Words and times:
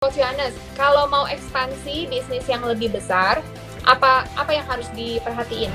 Coach 0.00 0.16
Yohanes, 0.16 0.56
kalau 0.80 1.12
mau 1.12 1.28
ekspansi 1.28 2.08
bisnis 2.08 2.48
yang 2.48 2.64
lebih 2.64 2.88
besar, 2.88 3.44
apa 3.84 4.24
apa 4.32 4.48
yang 4.48 4.64
harus 4.64 4.88
diperhatiin? 4.96 5.68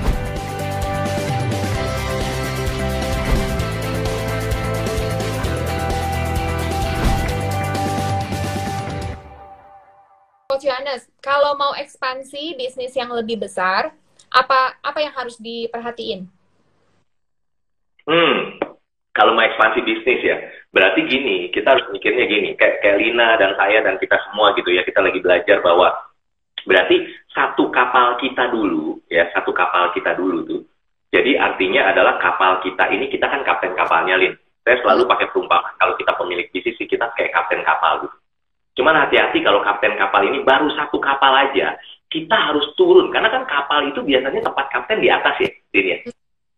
Coach 10.50 10.66
Yohanes, 10.66 11.06
kalau 11.22 11.54
mau 11.54 11.78
ekspansi 11.78 12.58
bisnis 12.58 12.98
yang 12.98 13.14
lebih 13.14 13.38
besar, 13.38 13.94
apa 14.34 14.74
apa 14.82 14.98
yang 15.06 15.14
harus 15.14 15.38
diperhatiin? 15.38 16.26
Hmm, 18.10 18.58
kalau 19.14 19.38
mau 19.38 19.46
ekspansi 19.46 19.86
bisnis 19.86 20.18
ya, 20.18 20.36
berarti 20.76 21.08
gini, 21.08 21.48
kita 21.48 21.72
harus 21.72 21.88
mikirnya 21.88 22.28
gini, 22.28 22.52
kayak, 22.52 22.84
kayak 22.84 23.00
Lina 23.00 23.40
dan 23.40 23.56
saya 23.56 23.80
dan 23.80 23.96
kita 23.96 24.20
semua 24.28 24.52
gitu 24.52 24.68
ya, 24.68 24.84
kita 24.84 25.00
lagi 25.00 25.24
belajar 25.24 25.64
bahwa 25.64 25.88
berarti 26.68 27.08
satu 27.32 27.72
kapal 27.72 28.20
kita 28.20 28.52
dulu, 28.52 29.00
ya 29.08 29.24
satu 29.32 29.56
kapal 29.56 29.96
kita 29.96 30.12
dulu 30.12 30.44
tuh, 30.44 30.60
jadi 31.08 31.40
artinya 31.40 31.96
adalah 31.96 32.20
kapal 32.20 32.60
kita 32.60 32.92
ini, 32.92 33.08
kita 33.08 33.24
kan 33.24 33.40
kapten 33.40 33.72
kapalnya, 33.72 34.20
Lin. 34.20 34.36
Saya 34.66 34.82
selalu 34.84 35.08
pakai 35.08 35.30
perumpamaan, 35.32 35.78
kalau 35.80 35.96
kita 35.96 36.12
pemilik 36.18 36.50
bisnis 36.52 36.76
kita 36.76 37.08
kayak 37.16 37.32
kapten 37.32 37.64
kapal 37.64 38.04
gitu. 38.04 38.16
Cuman 38.76 38.98
hati-hati 39.00 39.40
kalau 39.40 39.64
kapten 39.64 39.96
kapal 39.96 40.20
ini 40.28 40.44
baru 40.44 40.68
satu 40.76 41.00
kapal 41.00 41.32
aja, 41.32 41.78
kita 42.12 42.36
harus 42.36 42.68
turun. 42.76 43.08
Karena 43.08 43.32
kan 43.32 43.48
kapal 43.48 43.88
itu 43.88 44.04
biasanya 44.04 44.44
tempat 44.44 44.66
kapten 44.68 45.00
di 45.00 45.08
atas 45.08 45.38
ya, 45.40 45.48
Din 45.72 45.86
ya. 45.86 45.98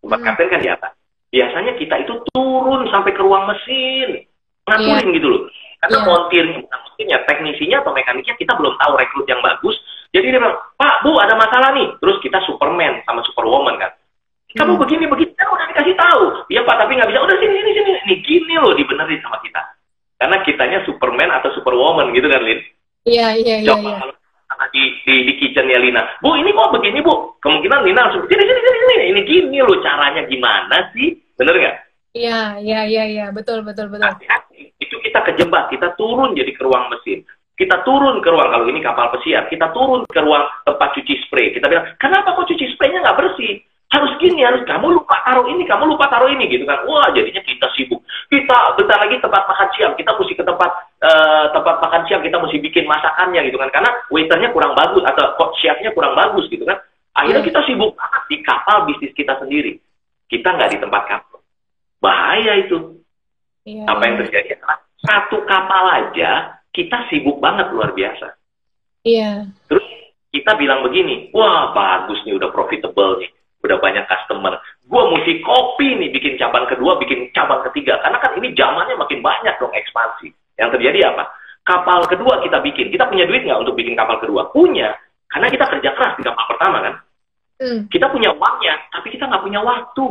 Tempat 0.03 0.19
Hmm. 0.19 0.27
kapten 0.27 0.49
kan 0.51 0.61
di 0.65 0.71
atas. 0.73 0.93
Biasanya 1.29 1.73
kita 1.77 1.95
itu 2.03 2.15
turun 2.33 2.89
sampai 2.89 3.13
ke 3.13 3.21
ruang 3.21 3.45
mesin. 3.49 4.25
Ngaturin 4.69 5.13
gitu 5.17 5.29
loh. 5.29 5.43
Karena 5.79 5.99
Iya. 6.03 6.07
montirnya, 6.11 6.61
mesinnya, 6.67 7.19
teknisinya 7.25 7.77
atau 7.85 7.93
mekaniknya 7.95 8.35
kita 8.35 8.53
belum 8.59 8.75
tahu 8.77 8.93
rekrut 8.99 9.27
yang 9.31 9.39
bagus. 9.39 9.77
Jadi 10.11 10.33
dia 10.33 10.41
bilang, 10.41 10.59
Pak, 10.75 11.05
Bu, 11.07 11.15
ada 11.21 11.39
masalah 11.39 11.71
nih. 11.77 11.87
Terus 12.01 12.17
kita 12.25 12.41
Superman 12.49 13.05
sama 13.07 13.23
Superwoman 13.23 13.79
kan. 13.79 13.93
Kamu 14.57 14.75
Hmm. 14.75 14.83
begini, 14.83 15.05
begini, 15.05 15.31
kan 15.37 15.53
udah 15.53 15.67
dikasih 15.69 15.95
tahu. 15.95 16.23
Iya 16.49 16.65
Pak, 16.65 16.77
tapi 16.81 16.97
nggak 16.97 17.09
bisa. 17.13 17.21
Udah 17.21 17.37
sini, 17.37 17.53
sini, 17.61 17.71
sini. 17.77 17.93
Nih, 18.09 18.19
gini 18.25 18.55
loh 18.57 18.73
dibenerin 18.73 19.21
sama 19.21 19.39
kita. 19.45 19.61
Karena 20.19 20.37
kitanya 20.43 20.79
Superman 20.89 21.31
atau 21.31 21.53
Superwoman 21.55 22.11
gitu 22.17 22.27
kan, 22.27 22.43
Lin. 22.43 22.59
Iya, 23.07 23.39
iya, 23.39 23.57
iya, 23.63 23.69
Coba 23.71 23.93
iya. 23.93 23.97
kalau 24.03 24.15
di, 24.75 24.83
di, 25.07 25.15
di 25.29 25.33
kitchennya 25.39 25.79
Lina. 25.79 26.03
Bu, 26.19 26.35
ini 26.35 26.51
kok 26.51 26.75
begini, 26.75 26.99
Bu? 27.05 27.39
Kemungkinan 27.39 27.87
Lina 27.87 28.09
langsung, 28.09 28.27
sini, 28.27 28.43
sini, 28.43 28.61
sini, 28.61 28.79
sini. 28.83 29.05
Ini 29.15 29.21
gini 29.23 29.59
loh 29.63 29.79
caranya 29.85 30.27
gimana 30.27 30.91
sih? 30.97 31.08
Iya, 32.29 32.43
iya, 32.61 32.81
iya, 32.85 33.05
iya, 33.09 33.27
betul, 33.33 33.65
betul, 33.65 33.89
betul. 33.89 34.05
Hati-hati. 34.05 34.77
Itu 34.77 35.01
kita 35.01 35.25
kejebak. 35.25 35.73
Kita 35.73 35.97
turun 35.97 36.37
jadi 36.37 36.53
ke 36.53 36.61
ruang 36.61 36.93
mesin. 36.93 37.25
Kita 37.59 37.83
turun 37.83 38.23
ke 38.23 38.29
ruang, 38.31 38.55
kalau 38.55 38.71
ini 38.71 38.79
kapal 38.79 39.11
pesiar, 39.17 39.51
kita 39.51 39.75
turun 39.75 40.07
ke 40.07 40.21
ruang 40.23 40.47
tempat 40.63 40.95
cuci 40.95 41.27
spray. 41.27 41.51
Kita 41.51 41.67
bilang, 41.67 41.91
kenapa 41.99 42.37
kok 42.39 42.47
cuci 42.47 42.71
spraynya 42.77 43.03
nggak 43.03 43.19
bersih? 43.19 43.59
Harus 43.89 44.13
gini, 44.21 44.45
harus 44.45 44.63
kamu 44.69 45.01
lupa 45.01 45.17
taruh 45.25 45.49
ini, 45.49 45.65
kamu 45.65 45.97
lupa 45.97 46.07
taruh 46.13 46.29
ini 46.29 46.45
gitu 46.53 46.69
kan. 46.69 46.85
Wah, 46.87 47.09
jadinya 47.17 47.41
kita 47.41 47.67
sibuk. 47.75 48.05
Kita 48.29 48.77
bentar 48.77 49.01
lagi 49.01 49.17
tempat 49.19 49.43
makan 49.49 49.69
siang, 49.75 49.97
kita 49.97 50.13
mesti 50.13 50.35
ke 50.37 50.45
tempat 50.45 50.71
eh, 51.03 51.47
tempat 51.57 51.77
makan 51.83 52.03
siang, 52.07 52.23
kita 52.23 52.37
mesti 52.37 52.57
bikin 52.63 52.85
masakannya 52.85 53.41
gitu 53.49 53.57
kan. 53.59 53.73
Karena 53.73 53.91
waiternya 54.13 54.53
kurang 54.53 54.77
bagus 54.77 55.03
atau 55.09 55.25
kok 55.41 55.57
chefnya 55.59 55.91
kurang 55.97 56.15
bagus 56.15 56.47
gitu 56.53 56.63
kan. 56.69 56.79
Akhirnya 57.17 57.43
Hmm. 57.43 57.49
kita 57.51 57.61
sibuk 57.67 57.97
banget 57.99 58.23
di 58.29 58.37
kapal 58.45 58.77
bisnis 58.87 59.13
kita 59.17 59.35
sendiri. 59.41 59.81
Kita 60.29 60.49
nggak 60.55 60.71
di 60.77 60.79
tempat 60.79 61.03
kapal. 61.09 61.28
Bahaya 61.99 62.67
itu. 62.67 63.03
Iya, 63.69 63.85
Apa 63.85 64.03
yang 64.09 64.17
terjadi 64.25 64.59
satu 65.05 65.47
kapal 65.47 65.85
aja 65.95 66.59
kita 66.75 67.07
sibuk 67.11 67.39
banget 67.39 67.71
luar 67.71 67.95
biasa. 67.95 68.35
Iya, 69.07 69.47
Terus 69.71 69.87
kita 70.35 70.59
bilang 70.59 70.85
begini, 70.85 71.33
wah 71.33 71.73
bagus 71.73 72.21
nih 72.27 72.37
udah 72.37 72.51
profitable 72.53 73.23
nih, 73.23 73.31
udah 73.65 73.79
banyak 73.81 74.05
customer. 74.05 74.59
Gua 74.85 75.09
mesti 75.15 75.41
kopi 75.41 75.97
nih 75.97 76.11
bikin 76.13 76.35
cabang 76.37 76.69
kedua, 76.69 76.99
bikin 77.01 77.31
cabang 77.33 77.65
ketiga. 77.71 77.97
Karena 78.05 78.19
kan 78.21 78.37
ini 78.37 78.53
zamannya 78.53 78.99
makin 78.99 79.21
banyak 79.25 79.55
dong 79.57 79.73
ekspansi. 79.73 80.29
Yang 80.59 80.79
terjadi 80.79 81.15
apa? 81.15 81.25
Kapal 81.65 82.05
kedua 82.09 82.41
kita 82.43 82.59
bikin. 82.65 82.89
Kita 82.93 83.07
punya 83.07 83.29
duit 83.29 83.45
nggak 83.45 83.61
untuk 83.61 83.77
bikin 83.77 83.95
kapal 83.97 84.19
kedua? 84.21 84.49
Punya. 84.51 84.93
Karena 85.29 85.49
kita 85.53 85.65
kerja 85.69 85.91
keras 85.93 86.17
di 86.17 86.25
kapal 86.25 86.45
pertama 86.49 86.79
kan. 86.81 86.95
Hmm. 87.59 87.81
Kita 87.91 88.07
punya 88.09 88.31
uangnya, 88.33 88.75
tapi 88.95 89.13
kita 89.13 89.29
nggak 89.29 89.45
punya 89.45 89.61
waktu. 89.61 90.07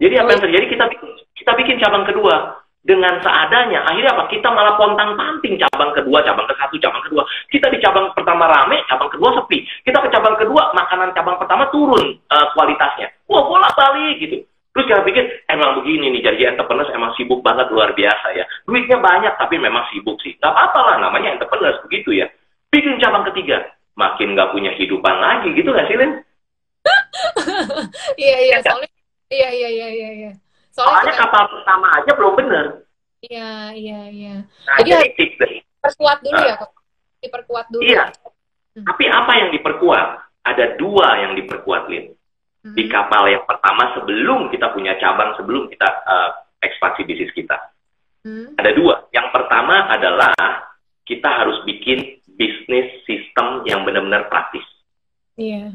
Jadi 0.00 0.14
apa 0.16 0.28
yang 0.32 0.42
terjadi? 0.42 0.66
Kita 0.72 0.84
bikin, 0.88 1.08
kita 1.36 1.52
bikin 1.60 1.76
cabang 1.76 2.04
kedua 2.08 2.36
dengan 2.80 3.20
seadanya. 3.20 3.84
Akhirnya 3.84 4.16
apa? 4.16 4.24
Kita 4.32 4.48
malah 4.48 4.74
pontang 4.80 5.12
panting 5.12 5.60
cabang 5.60 5.92
kedua, 5.92 6.24
cabang 6.24 6.48
ke 6.48 6.54
satu, 6.56 6.80
cabang 6.80 7.04
kedua. 7.04 7.22
Kita 7.52 7.68
di 7.68 7.78
cabang 7.84 8.08
pertama 8.16 8.48
rame, 8.48 8.80
cabang 8.88 9.12
kedua 9.12 9.36
sepi. 9.36 9.60
Kita 9.84 10.00
ke 10.00 10.08
cabang 10.08 10.40
kedua, 10.40 10.72
makanan 10.72 11.12
cabang 11.12 11.36
pertama 11.36 11.68
turun 11.68 12.16
eh, 12.16 12.46
kualitasnya. 12.56 13.12
Wah, 13.28 13.44
bolak 13.44 13.76
balik 13.76 14.16
gitu. 14.24 14.40
Terus 14.70 14.86
kita 14.86 15.02
pikir, 15.02 15.24
emang 15.50 15.82
begini 15.82 16.14
nih, 16.14 16.30
jadi 16.30 16.54
entrepreneur 16.54 16.86
emang 16.94 17.10
sibuk 17.18 17.42
banget 17.42 17.66
luar 17.74 17.90
biasa 17.90 18.38
ya. 18.38 18.46
Duitnya 18.70 19.02
banyak, 19.02 19.34
tapi 19.34 19.58
memang 19.58 19.82
sibuk 19.90 20.14
sih. 20.22 20.38
Gak 20.38 20.46
apa-apa 20.46 20.80
lah, 20.86 20.96
namanya 21.02 21.34
entrepreneur 21.34 21.74
begitu 21.82 22.14
ya. 22.14 22.30
Bikin 22.70 23.02
cabang 23.02 23.26
ketiga, 23.34 23.66
makin 23.98 24.38
gak 24.38 24.54
punya 24.54 24.70
kehidupan 24.78 25.16
lagi 25.18 25.50
gitu 25.58 25.74
gak 25.74 25.90
sih, 25.90 25.98
Lin? 25.98 26.12
Iya, 28.20 28.36
iya, 28.46 28.56
Ya. 28.62 28.62
soalnya, 28.62 28.89
iya, 29.30 29.48
iya, 29.50 29.68
iya, 29.70 29.88
iya, 29.88 30.10
iya. 30.12 30.32
Soalnya 30.70 31.14
kita- 31.14 31.22
kapal 31.26 31.44
pertama 31.50 31.86
aja 31.96 32.10
belum 32.14 32.34
bener. 32.36 32.66
Iya, 33.20 33.50
iya, 33.76 34.00
iya. 34.08 34.34
Nah, 34.42 34.76
Jadi 34.80 34.90
jadi 34.90 35.08
tips 35.16 35.38
Perkuat 35.80 36.18
dulu 36.20 36.36
Ah. 36.36 36.44
ya, 36.44 36.54
Kak. 36.60 36.70
Diperkuat 37.20 37.66
dulu. 37.72 37.82
Iya. 37.84 38.04
Hmm. 38.76 38.84
Tapi 38.84 39.04
apa 39.08 39.32
yang 39.40 39.48
diperkuat? 39.52 40.08
Ada 40.44 40.76
dua 40.76 41.08
yang 41.24 41.32
diperkuat, 41.36 41.82
Lin. 41.88 42.12
Hmm. 42.60 42.76
Di 42.76 42.84
kapal 42.88 43.28
yang 43.32 43.44
pertama 43.48 43.96
sebelum 43.96 44.52
kita 44.52 44.72
punya 44.76 44.96
cabang, 45.00 45.32
sebelum 45.40 45.68
kita 45.72 45.88
eh, 45.88 46.30
ekspansi 46.68 47.08
bisnis 47.08 47.32
kita. 47.32 47.56
Hmm. 48.24 48.52
Ada 48.60 48.76
dua. 48.76 49.08
Yang 49.16 49.28
pertama 49.32 49.88
adalah 49.88 50.32
kita 51.08 51.28
harus 51.28 51.64
bikin 51.64 52.20
bisnis 52.36 53.00
sistem 53.08 53.64
yang 53.64 53.84
benar-benar 53.84 54.28
praktis. 54.28 54.64
Iya. 55.36 55.72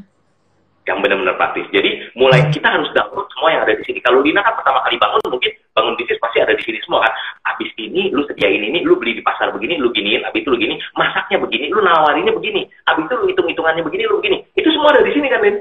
Yang 0.86 0.98
benar-benar 1.02 1.34
praktis. 1.34 1.66
Jadi 1.74 2.14
mulai 2.14 2.46
kita 2.54 2.70
harus 2.70 2.86
download 2.94 3.26
semua 3.34 3.50
yang 3.50 3.62
ada 3.66 3.74
di 3.74 3.82
sini. 3.82 3.98
Kalau 3.98 4.22
Lina 4.22 4.40
kan 4.46 4.54
pertama 4.54 4.78
kali 4.86 4.96
bangun, 5.02 5.18
mungkin 5.26 5.50
bangun 5.74 5.98
bisnis 5.98 6.22
pasti 6.22 6.38
ada 6.38 6.54
di 6.54 6.62
sini 6.62 6.78
semua 6.86 7.02
kan. 7.02 7.12
Habis 7.42 7.74
ini 7.74 8.14
lu 8.14 8.22
sediain 8.30 8.62
ini, 8.62 8.86
lu 8.86 8.94
beli 8.94 9.18
di 9.18 9.22
pasar 9.26 9.50
begini, 9.50 9.82
lu 9.82 9.90
giniin, 9.90 10.22
habis 10.22 10.46
itu 10.46 10.50
lu 10.54 10.58
gini, 10.62 10.78
masaknya 10.94 11.42
begini, 11.42 11.74
lu 11.74 11.82
nawarinnya 11.82 12.32
begini, 12.32 12.70
habis 12.86 13.02
itu 13.10 13.14
lu 13.18 13.26
hitung-hitungannya 13.34 13.82
begini, 13.82 14.02
lu 14.06 14.22
begini. 14.22 14.38
Itu 14.54 14.70
semua 14.70 14.94
ada 14.94 15.02
di 15.02 15.10
sini 15.10 15.26
kan, 15.26 15.42
Lin? 15.42 15.56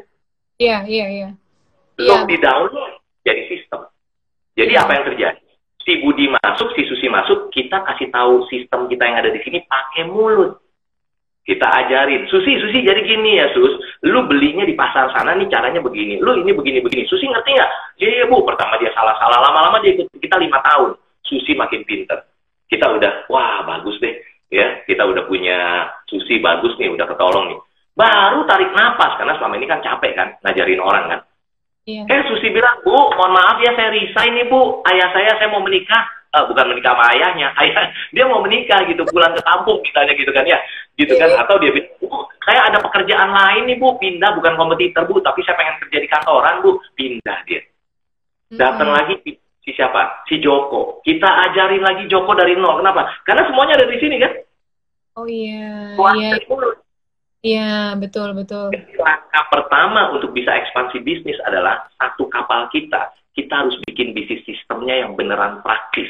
Iya, 0.62 0.78
iya, 0.86 1.08
iya. 1.10 1.30
Iya. 1.96 2.28
di 2.28 2.36
download 2.44 3.00
jadi 3.24 3.42
sistem. 3.48 3.88
Jadi 4.56 4.76
Iya. 4.76 4.84
apa 4.84 4.92
yang 5.00 5.06
terjadi? 5.12 5.42
Si 5.86 5.92
Budi 6.02 6.26
masuk, 6.28 6.74
si 6.74 6.82
Susi 6.90 7.08
masuk, 7.08 7.54
kita 7.54 7.78
kasih 7.86 8.10
tahu 8.10 8.44
sistem 8.50 8.90
kita 8.90 9.06
yang 9.06 9.18
ada 9.22 9.30
di 9.30 9.40
sini 9.46 9.62
pakai 9.70 10.10
mulut. 10.10 10.65
Kita 11.46 11.70
ajarin, 11.70 12.26
Susi, 12.26 12.58
Susi 12.58 12.82
jadi 12.82 13.06
gini 13.06 13.38
ya 13.38 13.54
Sus, 13.54 13.78
lu 14.02 14.26
belinya 14.26 14.66
di 14.66 14.74
pasar 14.74 15.14
sana 15.14 15.38
nih 15.38 15.46
caranya 15.46 15.78
begini, 15.78 16.18
lu 16.18 16.42
ini 16.42 16.50
begini 16.58 16.82
begini. 16.82 17.06
Susi 17.06 17.30
ngerti 17.30 17.54
nggak? 17.54 17.72
Iya 18.02 18.26
bu, 18.26 18.42
pertama 18.42 18.82
dia 18.82 18.90
salah-salah, 18.98 19.46
lama-lama 19.46 19.78
dia 19.86 19.94
ikut 19.94 20.10
kita 20.18 20.42
lima 20.42 20.58
tahun. 20.66 20.98
Susi 21.22 21.54
makin 21.54 21.86
pinter. 21.86 22.26
Kita 22.66 22.90
udah, 22.98 23.30
wah 23.30 23.62
bagus 23.62 24.02
deh, 24.02 24.18
ya 24.50 24.82
kita 24.90 25.06
udah 25.06 25.30
punya 25.30 25.86
Susi 26.10 26.42
bagus 26.42 26.74
nih, 26.82 26.90
udah 26.90 27.06
ketolong 27.14 27.54
nih. 27.54 27.60
Baru 27.94 28.44
tarik 28.50 28.74
napas 28.74 29.14
karena 29.22 29.38
selama 29.38 29.56
ini 29.62 29.70
kan 29.70 29.86
capek 29.86 30.12
kan 30.18 30.28
ngajarin 30.42 30.82
orang 30.82 31.06
kan. 31.14 31.20
Iya. 31.86 32.02
Eh 32.10 32.22
Susi 32.26 32.50
bilang, 32.50 32.82
Bu, 32.82 32.98
mohon 33.14 33.30
maaf 33.30 33.62
ya 33.62 33.70
saya 33.78 33.94
resign 33.94 34.34
nih 34.34 34.50
Bu. 34.50 34.82
Ayah 34.90 35.06
saya 35.14 35.38
saya 35.38 35.54
mau 35.54 35.62
menikah. 35.62 36.02
Eh, 36.34 36.44
bukan 36.50 36.74
menikah 36.74 36.98
sama 36.98 37.06
ayahnya. 37.14 37.54
Ayah 37.62 37.94
dia 38.10 38.26
mau 38.26 38.42
menikah 38.42 38.82
gitu, 38.90 39.06
pulang 39.14 39.32
ke 39.38 39.42
kampung 39.46 39.80
misalnya 39.86 40.18
gitu 40.18 40.34
kan 40.34 40.46
ya. 40.50 40.58
Gitu 40.98 41.14
kan 41.14 41.30
atau 41.46 41.62
dia 41.62 41.70
bilang, 41.70 41.94
Bu, 42.02 42.26
saya 42.42 42.66
ada 42.74 42.82
pekerjaan 42.82 43.30
lain 43.30 43.70
nih 43.70 43.78
Bu, 43.78 44.02
pindah 44.02 44.34
bukan 44.34 44.58
kompetitor 44.58 45.06
Bu, 45.06 45.22
tapi 45.22 45.46
saya 45.46 45.56
pengen 45.62 45.78
kerja 45.86 45.98
di 46.02 46.10
kantoran 46.10 46.66
Bu. 46.66 46.82
Pindah 46.98 47.38
dia. 47.46 47.62
Datang 48.50 48.90
Hmm. 48.90 48.98
lagi 48.98 49.14
si 49.62 49.70
siapa? 49.74 50.26
Si 50.26 50.42
Joko. 50.42 51.06
Kita 51.06 51.30
ajarin 51.50 51.86
lagi 51.86 52.10
Joko 52.10 52.34
dari 52.34 52.58
nol. 52.58 52.82
Kenapa? 52.82 53.14
Karena 53.22 53.46
semuanya 53.46 53.78
ada 53.78 53.86
di 53.86 53.98
sini 54.02 54.18
kan. 54.18 54.34
Oh 55.16 55.26
iya, 55.30 55.94
Keluar 55.96 56.18
iya, 56.18 56.36
mulut. 56.50 56.76
Iya, 57.46 57.94
betul, 57.94 58.34
betul. 58.34 58.74
Langkah 58.98 59.46
pertama 59.54 60.10
untuk 60.18 60.34
bisa 60.34 60.50
ekspansi 60.50 61.06
bisnis 61.06 61.38
adalah 61.46 61.86
satu 62.02 62.26
kapal 62.34 62.66
kita. 62.74 63.14
Kita 63.38 63.54
harus 63.54 63.78
bikin 63.86 64.18
bisnis 64.18 64.42
sistemnya 64.50 65.06
yang 65.06 65.14
beneran 65.14 65.62
praktis. 65.62 66.10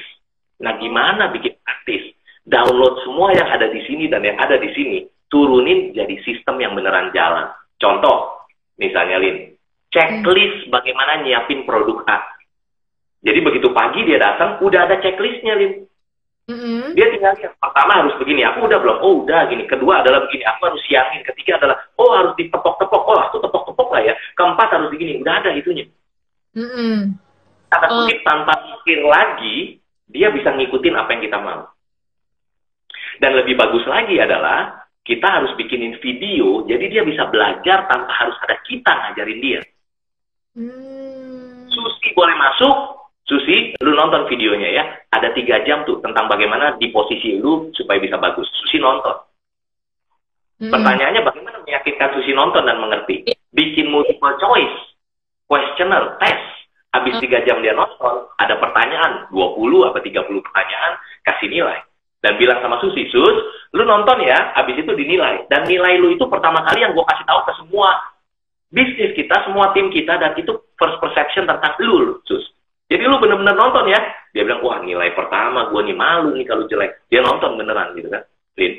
Nah, 0.64 0.80
gimana 0.80 1.34
bikin 1.36 1.60
praktis? 1.60 2.16
Download 2.46 3.02
semua 3.04 3.34
yang 3.34 3.50
ada 3.50 3.68
di 3.68 3.82
sini 3.84 4.06
dan 4.08 4.22
yang 4.22 4.38
ada 4.38 4.56
di 4.56 4.70
sini, 4.72 5.04
turunin 5.28 5.92
jadi 5.92 6.16
sistem 6.24 6.62
yang 6.62 6.78
beneran 6.78 7.10
jalan. 7.12 7.50
Contoh, 7.82 8.48
misalnya 8.78 9.18
Lin, 9.20 9.58
checklist 9.90 10.70
bagaimana 10.70 11.26
nyiapin 11.26 11.66
produk 11.66 12.06
A. 12.06 12.22
Jadi 13.26 13.42
begitu 13.42 13.74
pagi 13.74 14.06
dia 14.06 14.22
datang, 14.22 14.62
udah 14.62 14.86
ada 14.86 15.02
checklistnya 15.02 15.58
Lin. 15.58 15.90
Mm-hmm. 16.46 16.94
Dia 16.94 17.10
tinggal 17.10 17.34
lihat, 17.42 17.58
pertama 17.58 18.06
harus 18.06 18.14
begini, 18.22 18.46
aku 18.46 18.70
udah 18.70 18.78
belum, 18.78 18.98
oh 19.02 19.26
udah 19.26 19.50
gini, 19.50 19.66
kedua 19.66 20.06
adalah 20.06 20.30
begini, 20.30 20.46
aku 20.46 20.62
harus 20.70 20.82
siangin, 20.86 21.26
ketiga 21.26 21.58
adalah, 21.58 21.78
oh 21.98 22.14
harus 22.14 22.38
ditepok-tepok, 22.38 23.02
oh 23.02 23.18
aku 23.18 23.42
tepok-tepok 23.42 23.90
lah 23.90 24.02
ya, 24.06 24.14
keempat 24.38 24.68
harus 24.70 24.94
begini, 24.94 25.26
udah 25.26 25.34
ada 25.42 25.58
itunya. 25.58 25.90
Mm-hmm. 26.54 26.98
Kata 27.74 27.86
oh. 27.90 28.06
kutip, 28.06 28.22
tanpa 28.22 28.54
pikir 28.62 29.02
lagi, 29.10 29.82
dia 30.06 30.30
bisa 30.30 30.54
ngikutin 30.54 30.94
apa 30.94 31.10
yang 31.18 31.24
kita 31.26 31.38
mau. 31.42 31.66
Dan 33.18 33.32
lebih 33.42 33.58
bagus 33.58 33.82
lagi 33.90 34.22
adalah, 34.22 34.86
kita 35.02 35.26
harus 35.26 35.50
bikinin 35.58 35.98
video, 35.98 36.62
jadi 36.70 36.86
dia 36.94 37.02
bisa 37.02 37.26
belajar 37.26 37.90
tanpa 37.90 38.14
harus 38.22 38.38
ada 38.46 38.58
kita 38.70 38.92
ngajarin 38.94 39.40
dia. 39.42 39.62
Hmm. 40.54 41.66
Susi 41.74 42.14
boleh 42.14 42.38
masuk, 42.38 43.05
Susi, 43.26 43.74
lu 43.82 43.98
nonton 43.98 44.30
videonya 44.30 44.70
ya. 44.70 44.84
Ada 45.10 45.34
tiga 45.34 45.66
jam 45.66 45.82
tuh 45.82 45.98
tentang 46.06 46.30
bagaimana 46.30 46.78
di 46.78 46.94
posisi 46.94 47.42
lu 47.42 47.74
supaya 47.74 47.98
bisa 47.98 48.22
bagus. 48.22 48.46
Susi 48.62 48.78
nonton. 48.78 49.18
Hmm. 50.62 50.72
Pertanyaannya 50.72 51.26
bagaimana 51.26 51.58
meyakinkan 51.66 52.14
Susi 52.14 52.38
nonton 52.38 52.70
dan 52.70 52.78
mengerti? 52.78 53.26
Bikin 53.50 53.90
multiple 53.90 54.38
choice, 54.38 54.78
questionnaire, 55.50 56.22
test. 56.22 56.46
Habis 56.96 57.20
tiga 57.20 57.44
jam 57.44 57.60
dia 57.60 57.76
nonton, 57.76 58.32
ada 58.40 58.56
pertanyaan, 58.56 59.28
20 59.28 59.84
apa 59.84 60.00
30 60.00 60.32
pertanyaan, 60.48 60.96
kasih 61.28 61.52
nilai. 61.52 61.84
Dan 62.24 62.40
bilang 62.40 62.64
sama 62.64 62.80
Susi, 62.80 63.12
Sus, 63.12 63.36
lu 63.76 63.84
nonton 63.84 64.24
ya, 64.24 64.56
habis 64.56 64.80
itu 64.80 64.96
dinilai. 64.96 65.44
Dan 65.52 65.68
nilai 65.68 66.00
lu 66.00 66.16
itu 66.16 66.24
pertama 66.32 66.64
kali 66.64 66.88
yang 66.88 66.96
gue 66.96 67.04
kasih 67.04 67.28
tahu 67.28 67.42
ke 67.44 67.54
semua 67.60 67.90
bisnis 68.72 69.12
kita, 69.12 69.44
semua 69.44 69.76
tim 69.76 69.92
kita, 69.92 70.16
dan 70.16 70.40
itu 70.40 70.56
first 70.80 70.96
perception 71.04 71.44
tentang 71.44 71.76
lu, 71.84 72.24
Sus. 72.24 72.55
Jadi 72.86 73.02
lu 73.02 73.18
bener-bener 73.18 73.58
nonton 73.58 73.90
ya. 73.90 73.98
Dia 74.36 74.46
bilang, 74.46 74.62
wah 74.62 74.78
nilai 74.84 75.16
pertama 75.18 75.72
gue 75.74 75.82
nih 75.90 75.98
malu 75.98 76.36
nih 76.38 76.46
kalau 76.46 76.70
jelek. 76.70 77.08
Dia 77.10 77.26
nonton 77.26 77.58
beneran 77.58 77.98
gitu 77.98 78.12
kan, 78.12 78.24
Lin. 78.60 78.74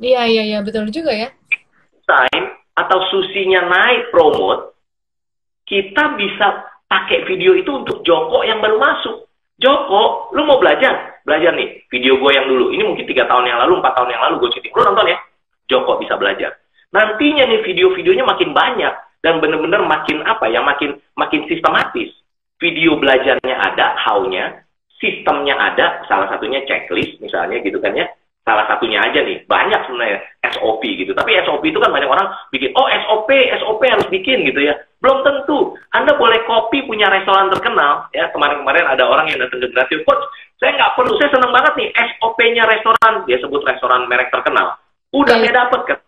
Iya, 0.00 0.22
iya, 0.30 0.42
iya. 0.54 0.58
Betul 0.64 0.88
juga 0.88 1.12
ya. 1.12 1.28
Time 2.08 2.46
atau 2.78 2.98
susinya 3.10 3.66
naik 3.66 4.14
promote, 4.14 4.78
kita 5.66 6.14
bisa 6.16 6.70
pakai 6.88 7.26
video 7.28 7.52
itu 7.58 7.68
untuk 7.68 8.00
Joko 8.06 8.46
yang 8.46 8.64
baru 8.64 8.80
masuk. 8.80 9.28
Joko, 9.58 10.30
lu 10.32 10.46
mau 10.46 10.62
belajar? 10.62 11.20
Belajar 11.26 11.52
nih, 11.58 11.84
video 11.90 12.16
gue 12.16 12.30
yang 12.32 12.46
dulu. 12.46 12.70
Ini 12.72 12.82
mungkin 12.86 13.04
tiga 13.04 13.26
tahun 13.26 13.50
yang 13.50 13.58
lalu, 13.66 13.82
empat 13.82 13.92
tahun 13.98 14.14
yang 14.14 14.22
lalu 14.30 14.34
gue 14.46 14.50
syuting. 14.56 14.72
Lu 14.72 14.82
nonton 14.86 15.10
ya? 15.10 15.18
Joko 15.68 15.98
bisa 16.00 16.14
belajar. 16.16 16.56
Nantinya 16.88 17.44
nih 17.44 17.60
video-videonya 17.66 18.24
makin 18.24 18.56
banyak 18.56 18.94
dan 19.20 19.42
bener-bener 19.42 19.84
makin 19.84 20.24
apa 20.24 20.48
ya, 20.48 20.64
makin 20.64 20.96
makin 21.18 21.44
sistematis 21.50 22.14
video 22.58 22.98
belajarnya 22.98 23.54
ada, 23.54 23.94
how-nya, 23.98 24.66
sistemnya 24.98 25.54
ada, 25.54 26.02
salah 26.10 26.26
satunya 26.30 26.62
checklist 26.66 27.18
misalnya 27.22 27.62
gitu 27.62 27.78
kan 27.78 27.94
ya. 27.94 28.06
Salah 28.48 28.64
satunya 28.64 28.96
aja 29.04 29.20
nih, 29.20 29.44
banyak 29.44 29.76
sebenarnya 29.84 30.24
SOP 30.56 30.80
gitu. 30.80 31.12
Tapi 31.12 31.36
SOP 31.44 31.68
itu 31.68 31.76
kan 31.84 31.92
banyak 31.92 32.08
orang 32.08 32.32
bikin, 32.48 32.72
oh 32.80 32.88
SOP, 33.04 33.28
SOP 33.60 33.84
harus 33.84 34.08
bikin 34.08 34.40
gitu 34.48 34.64
ya. 34.64 34.72
Belum 35.04 35.20
tentu. 35.20 35.76
Anda 35.92 36.16
boleh 36.16 36.40
copy 36.48 36.88
punya 36.88 37.12
restoran 37.12 37.52
terkenal. 37.52 38.08
Ya 38.16 38.32
kemarin-kemarin 38.32 38.88
ada 38.88 39.04
orang 39.04 39.28
yang 39.28 39.44
datang 39.44 39.60
ke 39.60 39.68
gratis, 39.68 40.00
coach, 40.08 40.24
saya 40.56 40.74
nggak 40.80 40.96
perlu, 40.96 41.12
saya 41.20 41.28
seneng 41.28 41.52
banget 41.52 41.72
nih 41.76 41.88
SOP-nya 41.92 42.64
restoran. 42.64 43.12
Dia 43.28 43.36
sebut 43.36 43.62
restoran 43.68 44.08
merek 44.08 44.32
terkenal. 44.32 44.80
Udah 45.12 45.36
saya 45.36 45.52
dapat 45.52 45.80
kan. 45.84 45.98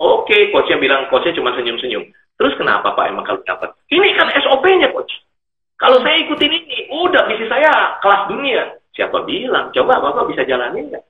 Oke, 0.00 0.48
coachnya 0.56 0.80
bilang 0.80 1.12
coachnya 1.12 1.36
cuma 1.36 1.52
senyum-senyum. 1.52 2.08
Terus 2.40 2.56
kenapa 2.56 2.96
Pak 2.96 3.04
emang 3.12 3.28
kalau 3.28 3.44
dapat? 3.44 3.76
Ini 3.92 4.16
kan 4.16 4.32
SOP-nya 4.32 4.96
coach. 4.96 5.12
Kalau 5.80 5.96
saya 6.04 6.20
ikutin 6.28 6.52
ini, 6.52 6.92
udah 6.92 7.24
misi 7.24 7.48
saya 7.48 7.96
kelas 8.04 8.28
dunia. 8.28 8.76
Siapa 8.92 9.24
bilang? 9.24 9.72
Coba 9.72 9.96
Bapak 9.96 10.28
bisa 10.28 10.44
jalanin 10.44 10.92
nggak? 10.92 11.04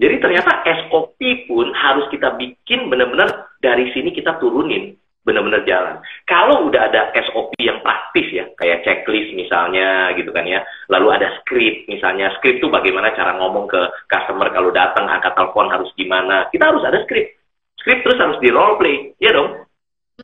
Jadi 0.00 0.16
ternyata 0.24 0.64
SOP 0.88 1.20
pun 1.44 1.68
harus 1.76 2.08
kita 2.08 2.32
bikin 2.40 2.88
benar-benar 2.88 3.52
dari 3.60 3.92
sini 3.92 4.08
kita 4.16 4.40
turunin 4.40 4.96
benar-benar 5.20 5.60
jalan. 5.68 6.00
Kalau 6.24 6.72
udah 6.72 6.88
ada 6.88 7.12
SOP 7.28 7.52
yang 7.60 7.84
praktis 7.84 8.24
ya, 8.32 8.48
kayak 8.56 8.80
checklist 8.88 9.36
misalnya 9.36 10.16
gitu 10.16 10.32
kan 10.32 10.48
ya, 10.48 10.64
lalu 10.88 11.12
ada 11.12 11.28
script 11.44 11.84
misalnya, 11.92 12.32
script 12.40 12.64
itu 12.64 12.72
bagaimana 12.72 13.12
cara 13.12 13.36
ngomong 13.36 13.68
ke 13.68 13.80
customer 14.08 14.48
kalau 14.48 14.72
datang 14.72 15.04
angkat 15.12 15.36
telepon 15.36 15.68
harus 15.68 15.92
gimana, 15.92 16.48
kita 16.48 16.72
harus 16.72 16.80
ada 16.88 17.04
script. 17.04 17.36
Script 17.76 18.00
terus 18.08 18.16
harus 18.16 18.40
di 18.40 18.48
role 18.48 18.80
play, 18.80 19.12
ya 19.20 19.36
dong. 19.36 19.68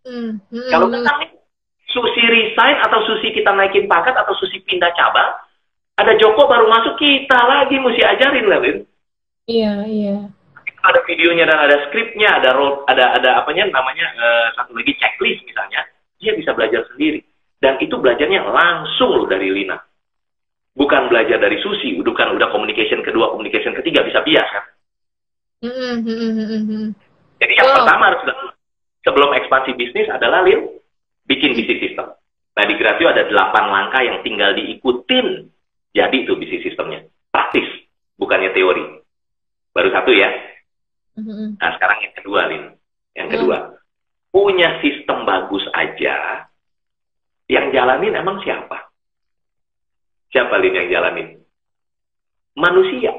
Mm 0.08 0.40
-hmm. 0.40 0.68
Kalau 0.72 0.88
kita 0.88 1.35
Susi 1.96 2.20
resign 2.20 2.76
atau 2.84 3.00
Susi 3.08 3.32
kita 3.32 3.56
naikin 3.56 3.88
pangkat 3.88 4.12
atau 4.12 4.36
Susi 4.36 4.60
pindah 4.60 4.92
cabang, 4.92 5.32
ada 5.96 6.12
Joko 6.20 6.44
baru 6.44 6.68
masuk 6.68 7.00
kita 7.00 7.40
lagi 7.48 7.80
mesti 7.80 8.04
ajarin 8.04 8.46
lah. 8.52 8.60
Iya, 9.48 9.72
iya. 9.88 10.16
Ada 10.84 11.00
videonya 11.08 11.48
dan 11.48 11.56
ada 11.56 11.88
skripnya, 11.88 12.36
ada 12.36 12.52
role, 12.52 12.84
ada 12.84 13.16
ada 13.16 13.40
apanya 13.40 13.64
namanya 13.72 14.12
uh, 14.12 14.46
satu 14.60 14.76
lagi 14.76 14.92
checklist 15.00 15.40
misalnya, 15.48 15.88
dia 16.20 16.36
bisa 16.36 16.52
belajar 16.52 16.84
sendiri. 16.92 17.24
Dan 17.56 17.80
itu 17.80 17.96
belajarnya 17.96 18.44
langsung 18.44 19.16
loh 19.16 19.24
dari 19.24 19.48
Lina. 19.48 19.80
Bukan 20.76 21.08
belajar 21.08 21.40
dari 21.40 21.56
Susi, 21.64 21.96
bukan 21.96 22.36
udah 22.36 22.52
communication 22.52 23.00
kedua, 23.00 23.32
communication 23.32 23.72
ketiga 23.72 24.04
bisa 24.04 24.20
bias 24.20 24.44
kan. 24.52 24.64
Mm 25.64 26.04
-hmm. 26.04 26.86
Jadi 27.40 27.52
yang 27.56 27.68
oh. 27.72 27.74
pertama 27.80 28.12
harus 28.12 28.22
sebelum 29.00 29.32
ekspansi 29.32 29.72
bisnis 29.72 30.12
adalah 30.12 30.44
Lin, 30.44 30.76
bikin 31.26 31.58
bisnis 31.58 31.82
sistem. 31.82 32.14
Nah 32.56 32.64
di 32.64 32.74
Gratio 32.78 33.10
ada 33.12 33.26
delapan 33.28 33.64
langkah 33.68 34.02
yang 34.02 34.24
tinggal 34.24 34.56
diikutin. 34.56 35.50
Jadi 35.92 36.16
itu 36.24 36.32
bisnis 36.38 36.64
sistemnya. 36.64 37.04
Praktis, 37.28 37.66
bukannya 38.16 38.54
teori. 38.56 39.02
Baru 39.76 39.92
satu 39.92 40.10
ya. 40.14 40.30
Mm-hmm. 41.20 41.60
Nah 41.60 41.70
sekarang 41.76 41.98
yang 42.00 42.14
kedua, 42.16 42.40
Lin. 42.48 42.64
Yang 43.16 43.28
kedua, 43.36 43.56
mm. 43.60 43.72
punya 44.32 44.68
sistem 44.84 45.24
bagus 45.24 45.64
aja, 45.72 46.44
yang 47.46 47.70
jalanin 47.70 48.12
emang 48.12 48.42
siapa? 48.42 48.90
Siapa, 50.34 50.58
Lin, 50.58 50.74
yang 50.74 50.88
jalanin? 50.90 51.40
Manusia. 52.58 53.12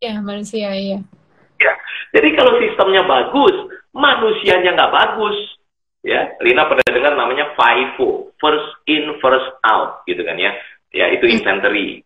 Ya, 0.00 0.18
manusia, 0.20 0.72
iya. 0.74 0.98
Ya, 1.60 1.72
jadi 2.16 2.28
kalau 2.34 2.56
sistemnya 2.58 3.04
bagus, 3.04 3.52
manusianya 3.92 4.72
nggak 4.72 4.92
bagus, 4.92 5.36
ya 6.00 6.34
Lina 6.40 6.64
pernah 6.66 6.86
dengar 6.88 7.12
namanya 7.16 7.52
FIFO 7.56 8.36
first 8.40 8.68
in 8.88 9.18
first 9.20 9.50
out 9.66 10.04
gitu 10.04 10.20
kan 10.24 10.36
ya. 10.36 10.52
Ya 10.90 11.06
itu 11.14 11.30
inventory 11.30 12.02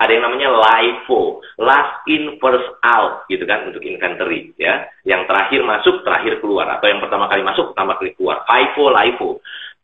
ada 0.00 0.16
yang 0.16 0.24
namanya 0.24 0.48
LIFO 0.48 1.44
last 1.60 2.08
in 2.08 2.40
first 2.40 2.72
out 2.80 3.28
gitu 3.28 3.44
kan 3.44 3.68
untuk 3.68 3.84
inventory 3.84 4.56
ya. 4.56 4.88
Yang 5.04 5.28
terakhir 5.28 5.60
masuk 5.60 6.00
terakhir 6.08 6.40
keluar. 6.40 6.72
Atau 6.72 6.88
yang 6.88 7.04
pertama 7.04 7.28
kali 7.28 7.44
masuk 7.44 7.76
pertama 7.76 8.00
kali 8.00 8.16
keluar. 8.16 8.40
FIFO 8.48 8.88
LIFO 8.96 9.28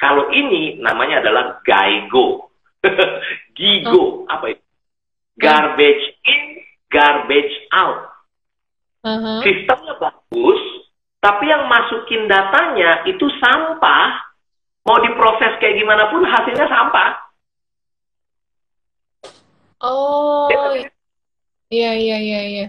kalau 0.00 0.32
ini 0.32 0.80
namanya 0.80 1.20
adalah 1.20 1.60
GIGO 1.60 2.48
GIGO 3.60 4.24
oh. 4.24 4.32
apa 4.32 4.56
itu? 4.56 4.64
Garbage 5.36 6.04
in 6.24 6.64
garbage 6.88 7.56
out. 7.76 8.08
Uh 9.04 9.20
-huh. 9.20 9.38
sistemnya 9.44 9.94
bagus 10.00 10.62
tapi 11.26 11.50
yang 11.50 11.66
masukin 11.66 12.30
datanya 12.30 13.02
itu 13.02 13.26
sampah, 13.42 14.30
mau 14.86 15.02
diproses 15.02 15.58
kayak 15.58 15.74
gimana 15.82 16.06
pun 16.06 16.22
hasilnya 16.22 16.70
sampah. 16.70 17.10
Oh, 19.82 20.46
iya 21.66 21.98
iya 21.98 22.16
iya 22.22 22.40
iya. 22.46 22.66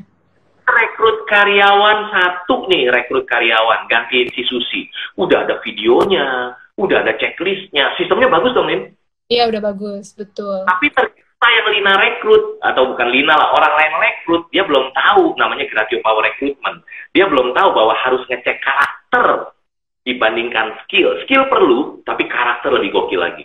Rekrut 0.66 1.30
karyawan 1.30 2.10
satu 2.10 2.66
nih, 2.66 2.90
rekrut 2.90 3.30
karyawan 3.30 3.86
gantiin 3.86 4.34
si 4.34 4.42
Susi. 4.50 4.90
Udah 5.22 5.46
ada 5.46 5.62
videonya, 5.62 6.58
udah 6.82 7.06
ada 7.06 7.14
checklistnya, 7.14 7.94
sistemnya 7.94 8.26
bagus 8.26 8.58
dong, 8.58 8.74
Nin? 8.74 8.90
Iya 9.30 9.54
udah 9.54 9.62
bagus, 9.62 10.18
betul. 10.18 10.66
Tapi 10.66 10.90
ternyata 11.38 11.54
yang 11.54 11.68
Lina 11.70 11.94
rekrut 12.02 12.44
atau 12.66 12.84
bukan 12.92 13.08
Lina 13.14 13.34
lah, 13.38 13.54
orang 13.54 13.74
lain 13.78 13.94
rekrut, 14.02 14.44
dia 14.50 14.66
belum 14.66 14.90
tahu 14.92 15.38
namanya 15.38 15.70
Gratio 15.70 16.02
Power 16.02 16.26
Recruitment 16.26 16.82
dia 17.18 17.26
belum 17.26 17.58
tahu 17.58 17.70
bahwa 17.74 17.98
harus 17.98 18.22
ngecek 18.30 18.62
karakter 18.62 19.50
dibandingkan 20.06 20.78
skill. 20.86 21.18
Skill 21.26 21.50
perlu, 21.50 22.06
tapi 22.06 22.30
karakter 22.30 22.70
lebih 22.70 22.94
gokil 22.94 23.18
lagi. 23.18 23.42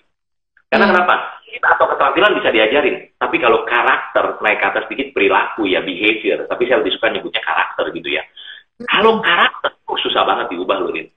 Karena 0.68 0.88
hmm. 0.88 0.92
kenapa? 0.92 1.14
Atau 1.72 1.88
keterampilan 1.88 2.36
bisa 2.36 2.52
diajarin. 2.52 3.16
Tapi 3.16 3.36
kalau 3.40 3.64
karakter, 3.64 4.36
naik 4.44 4.60
ke 4.60 4.66
atas 4.68 4.84
sedikit 4.92 5.16
perilaku 5.16 5.64
ya, 5.72 5.80
behavior. 5.80 6.44
Tapi 6.44 6.68
saya 6.68 6.84
lebih 6.84 6.92
suka 7.00 7.16
nyebutnya 7.16 7.40
karakter 7.40 7.84
gitu 7.96 8.08
ya. 8.12 8.22
Hmm. 8.76 8.86
Kalau 8.92 9.12
karakter, 9.24 9.70
oh, 9.88 9.98
susah 10.04 10.22
banget 10.28 10.46
diubah 10.52 10.76
loh, 10.84 10.92
Lin. 10.92 11.08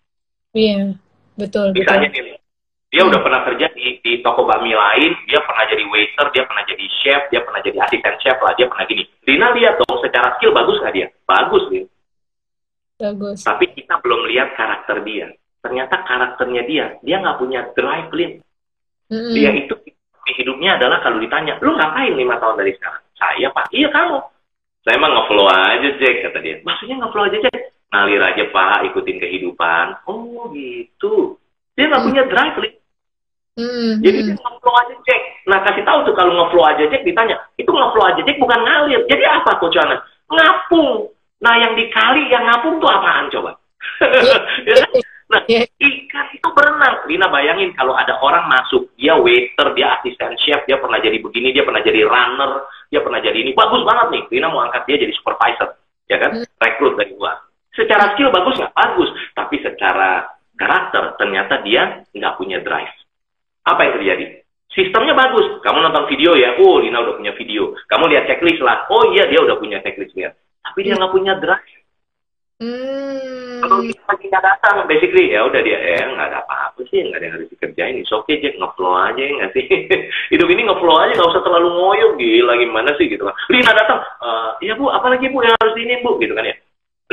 Iya, 0.56 0.96
betul. 1.36 1.76
Misalnya 1.76 2.08
betul. 2.08 2.24
nih, 2.24 2.40
dia 2.96 3.04
hmm. 3.04 3.12
udah 3.12 3.22
pernah 3.28 3.42
kerja 3.44 3.68
di, 3.76 4.00
di 4.00 4.24
toko 4.24 4.48
bakmi 4.48 4.72
lain, 4.72 5.12
dia 5.28 5.44
pernah 5.44 5.68
jadi 5.68 5.84
waiter, 5.84 6.32
dia 6.32 6.44
pernah 6.48 6.64
jadi 6.64 6.86
chef, 7.04 7.22
dia 7.28 7.44
pernah 7.44 7.60
jadi 7.60 7.78
asisten 7.84 8.16
chef 8.24 8.40
lah, 8.40 8.56
dia 8.56 8.72
pernah 8.72 8.88
gini. 8.88 9.04
Lina 9.28 9.52
lihat 9.52 9.84
dong, 9.84 10.00
secara 10.00 10.40
skill 10.40 10.56
bagus 10.56 10.80
nggak 10.80 10.96
dia? 10.96 11.08
Bagus, 11.28 11.64
Lin. 11.76 11.86
Bagus. 12.96 13.44
Tapi 13.44 13.68
kita 13.76 14.00
belum 14.00 14.32
lihat 14.32 14.56
karakter 14.56 15.04
dia. 15.04 15.28
Ternyata 15.60 16.08
karakternya 16.08 16.64
dia, 16.64 16.86
dia 17.04 17.20
nggak 17.20 17.36
punya 17.36 17.68
drive, 17.76 18.10
Lin. 18.16 18.32
Mm 19.12 19.20
-hmm. 19.20 19.34
Dia 19.36 19.52
itu 19.60 19.76
hidupnya 20.40 20.80
adalah 20.80 21.04
kalau 21.04 21.20
ditanya, 21.20 21.60
lu 21.60 21.76
ngapain 21.76 22.16
lima 22.16 22.40
tahun 22.40 22.64
dari 22.64 22.80
sekarang? 22.80 23.04
Saya 23.20 23.52
Pak. 23.52 23.76
Iya 23.76 23.92
kamu. 23.92 24.24
Saya 24.88 24.96
emang 24.96 25.12
ngeflow 25.20 25.52
aja 25.52 25.90
Jack 26.00 26.16
kata 26.32 26.40
dia. 26.40 26.64
Maksudnya 26.64 26.96
ngeflow 27.04 27.28
aja 27.28 27.38
Jack? 27.44 27.76
Ngalir 27.92 28.24
aja 28.24 28.44
Pak, 28.56 28.80
ikutin 28.88 29.20
kehidupan. 29.20 30.00
Oh 30.08 30.48
gitu. 30.56 31.36
Dia 31.76 31.92
nggak 31.92 32.06
punya 32.08 32.24
drive. 32.32 32.85
Hmm, 33.56 34.04
Jadi 34.04 34.18
hmm. 34.20 34.28
dia 34.28 34.36
ngeflow 34.36 34.76
aja 34.84 34.96
Jack. 35.08 35.22
Nah 35.48 35.60
kasih 35.64 35.84
tahu 35.88 36.00
tuh 36.04 36.16
kalau 36.20 36.36
ngeflow 36.36 36.68
aja 36.68 36.84
Jack 36.92 37.08
ditanya, 37.08 37.40
itu 37.56 37.72
ngeflow 37.72 38.04
aja 38.04 38.20
Jack 38.20 38.36
bukan 38.36 38.60
ngalir. 38.60 39.02
Jadi 39.08 39.24
apa 39.24 39.56
Coach 39.64 39.80
Ana? 39.80 39.96
Ngapung. 40.28 41.08
Nah 41.40 41.56
yang 41.64 41.72
dikali 41.80 42.28
yang 42.28 42.44
ngapung 42.44 42.84
tuh 42.84 42.92
apaan 42.92 43.32
coba? 43.32 43.52
Ya 44.68 44.76
kan? 44.84 44.92
nah 45.26 45.42
Iya. 45.50 45.66
ikan 45.66 46.26
itu 46.36 46.48
berenang. 46.52 47.08
Lina 47.10 47.32
bayangin 47.32 47.72
kalau 47.74 47.98
ada 47.98 48.14
orang 48.22 48.46
masuk, 48.46 48.92
dia 49.00 49.18
waiter, 49.18 49.74
dia 49.74 49.98
asisten 49.98 50.38
chef, 50.38 50.62
dia 50.70 50.78
pernah 50.78 51.02
jadi 51.02 51.18
begini, 51.18 51.50
dia 51.50 51.66
pernah 51.66 51.82
jadi 51.82 52.06
runner, 52.06 52.70
dia 52.94 53.02
pernah 53.02 53.24
jadi 53.24 53.40
ini. 53.40 53.56
Bagus 53.56 53.82
banget 53.88 54.08
nih. 54.14 54.24
Lina 54.36 54.52
mau 54.52 54.68
angkat 54.68 54.84
dia 54.86 55.00
jadi 55.00 55.14
supervisor. 55.16 55.80
Ya 56.12 56.20
kan? 56.20 56.44
Hmm. 56.44 56.46
Rekrut 56.60 57.00
dari 57.00 57.16
luar. 57.16 57.40
Secara 57.72 58.14
skill 58.14 58.36
bagus 58.36 58.60
nggak? 58.60 58.74
Bagus. 58.76 59.10
Tapi 59.32 59.56
secara 59.64 60.28
karakter 60.60 61.04
ternyata 61.16 61.64
dia 61.64 62.04
nggak 62.12 62.36
punya 62.36 62.60
drive. 62.60 63.05
Apa 63.66 63.82
yang 63.82 63.94
terjadi? 63.98 64.26
Sistemnya 64.70 65.16
bagus. 65.18 65.58
Kamu 65.64 65.82
nonton 65.82 66.06
video 66.12 66.36
ya, 66.38 66.60
oh 66.62 66.78
Lina 66.84 67.02
udah 67.02 67.16
punya 67.18 67.34
video. 67.34 67.74
Kamu 67.90 68.12
lihat 68.12 68.30
checklist 68.30 68.62
lah, 68.62 68.86
oh 68.92 69.10
iya 69.16 69.26
dia 69.26 69.42
udah 69.42 69.58
punya 69.58 69.82
checklist 69.82 70.14
lihat. 70.14 70.38
Tapi 70.62 70.80
dia 70.86 70.94
nggak 70.94 71.14
punya 71.16 71.34
drive. 71.40 71.74
Hmm. 72.56 73.60
Kalau 73.60 73.84
kita 73.84 74.04
lagi 74.08 74.26
nggak 74.32 74.46
datang, 74.46 74.76
basically 74.88 75.32
ya 75.32 75.44
udah 75.44 75.60
dia 75.60 75.76
ya 75.76 76.08
nggak 76.08 76.28
ada 76.28 76.40
apa-apa 76.44 76.80
sih, 76.88 77.04
nggak 77.04 77.18
ada 77.20 77.26
yang 77.26 77.36
harus 77.40 77.52
dikerjain. 77.52 78.00
It's 78.00 78.14
okay 78.14 78.40
Jack, 78.40 78.56
ngeflow 78.60 78.96
aja 78.96 79.20
ya 79.20 79.32
nggak 79.32 79.52
sih? 79.56 79.66
Hidup 80.36 80.48
ini 80.52 80.62
ngeflow 80.68 80.96
aja, 81.00 81.12
nggak 81.16 81.32
usah 81.36 81.44
terlalu 81.44 81.70
ngoyo, 81.72 82.08
gila 82.20 82.54
gimana 82.60 82.92
sih 83.00 83.08
gitu 83.08 83.24
kan. 83.28 83.36
Lina 83.52 83.72
datang, 83.76 84.00
"Eh, 84.04 84.50
iya 84.70 84.74
bu, 84.76 84.92
apa 84.92 85.08
lagi 85.08 85.28
bu 85.32 85.44
yang 85.44 85.56
harus 85.56 85.76
ini 85.80 86.04
bu, 86.04 86.20
gitu 86.20 86.36
kan 86.36 86.48
ya. 86.48 86.56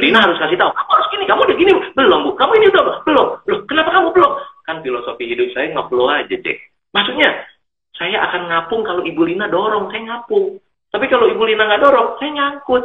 Lina 0.00 0.24
harus 0.24 0.40
kasih 0.40 0.56
tahu, 0.56 0.72
kamu 0.72 0.90
harus 0.96 1.08
gini, 1.12 1.24
kamu 1.28 1.40
udah 1.44 1.56
gini, 1.60 1.72
belum 1.92 2.20
bu, 2.24 2.30
kamu 2.40 2.52
ini 2.56 2.66
udah 2.72 2.84
belum, 3.04 3.26
loh 3.44 3.58
kenapa 3.68 3.90
kamu 3.92 4.08
belum? 4.16 4.32
Kan 4.64 4.76
filosofi 4.80 5.24
hidup 5.28 5.52
saya 5.52 5.68
ngeflow 5.76 6.08
aja 6.08 6.32
Jack. 6.32 6.58
Maksudnya, 6.96 7.28
saya 7.92 8.24
akan 8.24 8.48
ngapung 8.48 8.82
kalau 8.88 9.04
Ibu 9.04 9.20
Lina 9.28 9.52
dorong, 9.52 9.92
saya 9.92 10.00
ngapung. 10.08 10.56
Tapi 10.88 11.06
kalau 11.12 11.28
Ibu 11.28 11.44
Lina 11.44 11.68
nggak 11.68 11.82
dorong, 11.84 12.08
saya 12.16 12.30
nyangkut. 12.32 12.84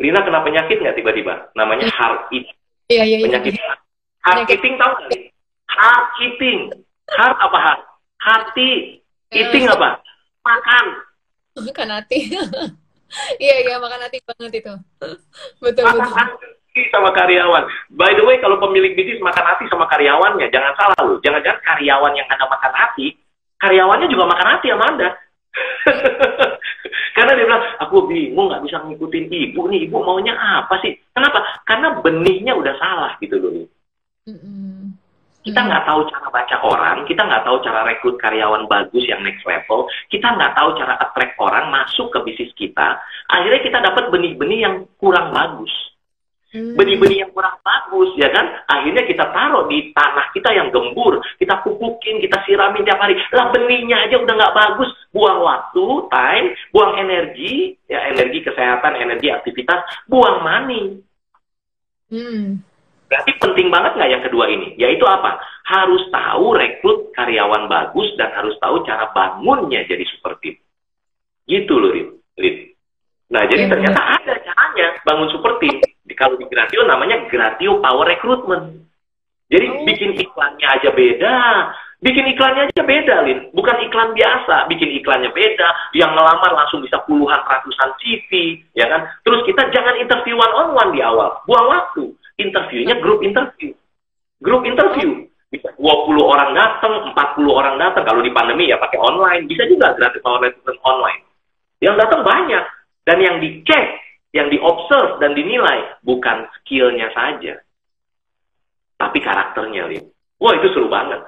Lina 0.00 0.24
kena 0.24 0.40
penyakit 0.40 0.76
nggak 0.80 0.96
tiba-tiba? 0.96 1.52
Namanya 1.52 1.88
heart 1.92 2.32
eating. 2.32 2.56
Iya, 2.88 3.04
iya, 3.04 3.16
iya. 3.20 3.26
Penyakit 3.28 3.52
heart 3.60 3.80
Penyakit. 4.24 4.56
eating 4.56 4.74
tahu 4.80 4.92
nggak? 4.96 5.20
Heart 5.68 6.06
eating. 6.24 6.58
Heart 7.12 7.36
apa 7.44 7.58
heart? 7.60 7.82
Hati. 8.20 8.70
Eating 9.30 9.64
apa? 9.68 10.00
Makan. 10.42 10.86
Makan 11.60 11.88
hati. 11.92 12.18
Iya, 13.38 13.54
iya, 13.62 13.76
makan 13.78 14.00
hati 14.02 14.18
banget 14.26 14.52
itu. 14.62 14.74
Betul, 15.62 15.84
Makan 15.86 16.02
betul. 16.02 16.16
hati 16.18 16.82
sama 16.92 17.10
karyawan. 17.14 17.64
By 17.94 18.12
the 18.18 18.24
way, 18.26 18.36
kalau 18.42 18.58
pemilik 18.60 18.92
bisnis 18.98 19.22
makan 19.22 19.44
hati 19.46 19.64
sama 19.70 19.86
karyawannya, 19.88 20.50
jangan 20.50 20.74
salah 20.76 21.00
loh. 21.06 21.18
Jangan-jangan 21.22 21.60
karyawan 21.62 22.12
yang 22.18 22.28
Anda 22.28 22.46
makan 22.50 22.72
hati, 22.74 23.16
karyawannya 23.62 24.06
juga 24.10 24.24
makan 24.28 24.48
hati 24.58 24.66
sama 24.74 24.84
Anda. 24.90 25.08
Karena 27.16 27.32
dia 27.32 27.46
bilang, 27.48 27.64
aku 27.80 27.96
bingung 28.12 28.52
nggak 28.52 28.64
bisa 28.68 28.76
ngikutin 28.84 29.26
ibu 29.32 29.60
nih, 29.72 29.88
ibu 29.88 29.96
maunya 30.04 30.36
apa 30.36 30.76
sih? 30.84 30.92
Kenapa? 31.16 31.40
Karena 31.64 31.96
benihnya 31.96 32.52
udah 32.52 32.74
salah 32.76 33.16
gitu 33.24 33.40
loh. 33.40 33.64
Mm-mm. 34.28 34.65
Kita 35.46 35.62
nggak 35.62 35.86
tahu 35.86 36.10
cara 36.10 36.26
baca 36.26 36.56
orang, 36.66 36.96
kita 37.06 37.22
nggak 37.22 37.46
tahu 37.46 37.62
cara 37.62 37.86
rekrut 37.86 38.18
karyawan 38.18 38.66
bagus 38.66 39.06
yang 39.06 39.22
next 39.22 39.46
level, 39.46 39.86
kita 40.10 40.26
nggak 40.26 40.58
tahu 40.58 40.74
cara 40.74 40.98
attract 40.98 41.38
orang 41.38 41.70
masuk 41.70 42.10
ke 42.10 42.18
bisnis 42.26 42.50
kita. 42.58 42.98
Akhirnya 43.30 43.62
kita 43.62 43.78
dapat 43.78 44.10
benih-benih 44.10 44.66
yang 44.66 44.74
kurang 44.98 45.30
bagus. 45.30 45.70
Hmm. 46.50 46.74
Benih-benih 46.74 47.22
yang 47.22 47.30
kurang 47.30 47.62
bagus, 47.62 48.10
ya 48.18 48.26
kan? 48.34 48.58
Akhirnya 48.66 49.06
kita 49.06 49.30
taruh 49.30 49.70
di 49.70 49.94
tanah 49.94 50.34
kita 50.34 50.50
yang 50.50 50.74
gembur, 50.74 51.22
kita 51.38 51.62
pupukin, 51.62 52.18
kita 52.18 52.42
siramin 52.42 52.82
tiap 52.82 52.98
hari. 52.98 53.14
Lah 53.30 53.54
benihnya 53.54 54.10
aja 54.10 54.18
udah 54.18 54.34
nggak 54.34 54.56
bagus, 54.56 54.90
buang 55.14 55.46
waktu, 55.46 55.86
time, 56.10 56.46
buang 56.74 56.98
energi, 56.98 57.78
ya 57.86 58.02
energi 58.10 58.42
kesehatan, 58.42 58.98
energi 58.98 59.30
aktivitas, 59.30 59.86
buang 60.10 60.42
money. 60.42 61.06
Hmm. 62.10 62.66
Berarti 63.06 63.30
penting 63.38 63.70
banget 63.70 63.92
nggak 63.94 64.10
yang 64.10 64.22
kedua 64.26 64.44
ini? 64.50 64.74
Yaitu 64.74 65.06
apa? 65.06 65.38
Harus 65.66 66.02
tahu 66.10 66.58
rekrut 66.58 67.14
karyawan 67.14 67.70
bagus 67.70 68.10
dan 68.18 68.34
harus 68.34 68.58
tahu 68.58 68.82
cara 68.82 69.10
bangunnya 69.14 69.86
jadi 69.86 70.02
super 70.10 70.34
team. 70.42 70.58
Gitu 71.46 71.74
loh. 71.78 71.94
Rit. 72.36 72.74
Nah, 73.30 73.42
jadi 73.46 73.66
Iya, 73.66 73.72
ternyata 73.74 74.00
ada 74.22 74.34
caranya 74.42 74.86
bangun 75.02 75.30
super 75.34 75.58
team. 75.62 75.78
Di, 75.82 76.14
kalau 76.14 76.38
di 76.38 76.46
Gratio 76.46 76.86
namanya 76.86 77.26
Gratio 77.26 77.78
Power 77.82 78.06
Recruitment. 78.06 78.86
Jadi 79.46 79.66
Oh. 79.70 79.82
bikin 79.86 80.10
iklannya 80.18 80.66
aja 80.66 80.90
beda. 80.90 81.36
Bikin 82.02 82.26
iklannya 82.34 82.68
aja 82.68 82.82
beda, 82.82 83.14
Lin. 83.24 83.50
Bukan 83.54 83.76
iklan 83.86 84.10
biasa. 84.14 84.66
Bikin 84.66 84.90
iklannya 85.00 85.30
beda. 85.30 85.94
Yang 85.94 86.10
ngelamar 86.18 86.52
langsung 86.54 86.82
bisa 86.82 86.98
puluhan 87.06 87.40
ratusan 87.46 87.90
CV, 88.02 88.62
ya 88.74 88.90
kan? 88.90 89.06
Terus 89.22 89.46
kita 89.46 89.70
jangan 89.70 89.96
interview 89.98 90.34
one 90.34 90.54
on 90.54 90.68
one 90.74 90.90
di 90.92 91.00
awal. 91.02 91.40
Buang 91.46 91.66
waktu. 91.70 92.10
Interviewnya 92.36 93.00
grup 93.00 93.24
interview. 93.24 93.72
Grup 94.44 94.62
interview. 94.68 95.24
Bisa 95.48 95.72
20 95.78 96.20
orang 96.20 96.52
datang, 96.52 97.14
40 97.16 97.48
orang 97.48 97.80
datang. 97.80 98.04
Kalau 98.04 98.20
di 98.20 98.32
pandemi 98.34 98.68
ya 98.68 98.76
pakai 98.76 99.00
online. 99.00 99.48
Bisa 99.48 99.64
juga 99.64 99.96
gratis 99.96 100.20
recruitment 100.20 100.80
online. 100.84 101.22
Yang 101.80 101.96
datang 102.04 102.20
banyak. 102.26 102.64
Dan 103.06 103.18
yang 103.22 103.36
dicek, 103.38 103.86
yang 104.34 104.50
diobserve 104.52 105.22
dan 105.22 105.32
dinilai 105.32 105.96
bukan 106.04 106.44
skillnya 106.60 107.08
saja. 107.14 107.56
Tapi 108.96 109.18
karakternya, 109.22 109.86
Lin. 109.88 110.04
Wah, 110.42 110.52
itu 110.56 110.68
seru 110.74 110.88
banget. 110.90 111.20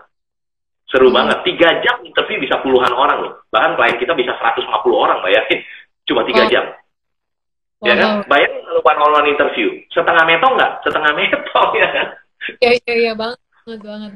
Seru 0.89 1.09
Hmm. 1.09 1.17
banget. 1.21 1.39
Tiga 1.45 1.69
jam 1.85 2.01
interview 2.05 2.41
bisa 2.41 2.61
puluhan 2.61 2.93
orang 2.93 3.29
loh. 3.29 3.33
Bahkan 3.53 3.77
klien 3.77 3.97
kita 4.01 4.13
bisa 4.17 4.37
150 4.41 4.99
orang, 4.99 5.21
bayangin. 5.25 5.61
Cuma 6.09 6.25
tiga 6.25 6.49
jam. 6.49 6.65
Ya 7.85 7.95
kan? 7.95 8.25
Bayangin 8.27 8.58
one 8.89 9.01
on 9.05 9.13
one 9.21 9.29
interview. 9.29 9.69
Setengah 9.93 10.25
metong 10.25 10.57
nggak? 10.57 10.73
Setengah 10.81 11.13
metong 11.13 11.71
ya? 11.77 11.91
Iya, 12.65 12.71
iya, 12.81 12.95
iya, 12.97 13.13
banget, 13.13 13.39
banget. 13.85 14.13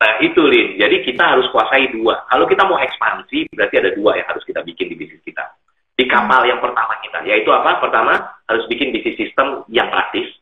Nah 0.00 0.12
itu 0.24 0.40
Lin, 0.48 0.80
jadi 0.80 0.96
kita 1.04 1.20
harus 1.36 1.44
kuasai 1.52 1.92
dua. 1.92 2.24
Kalau 2.32 2.48
kita 2.48 2.64
mau 2.64 2.80
ekspansi, 2.80 3.52
berarti 3.52 3.76
ada 3.76 3.90
dua 3.92 4.16
yang 4.16 4.26
harus 4.32 4.40
kita 4.48 4.64
bikin 4.64 4.88
di 4.88 4.96
bisnis 4.96 5.20
kita. 5.20 5.44
Di 5.92 6.08
kapal 6.08 6.48
yang 6.48 6.56
pertama 6.64 6.96
kita, 7.04 7.20
yaitu 7.28 7.52
apa? 7.52 7.76
Pertama, 7.76 8.16
harus 8.48 8.64
bikin 8.72 8.96
bisnis 8.96 9.20
sistem 9.20 9.68
yang 9.68 9.92
praktis. 9.92 10.32